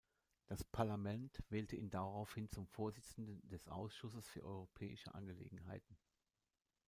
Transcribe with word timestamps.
Das 0.47 0.63
Parlament 0.63 1.43
wählte 1.49 1.75
ihn 1.75 1.91
daraufhin 1.91 2.49
zum 2.49 2.65
Vorsitzenden 2.65 3.39
des 3.49 3.67
Ausschusses 3.67 4.27
für 4.29 4.41
europäische 4.43 5.13
Angelegenheiten. 5.13 5.95